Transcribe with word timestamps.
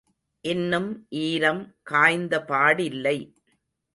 இன்னும் 0.45 0.87
ஈரம் 1.09 1.61
காய்ந்தபாடில்லை. 1.91 3.17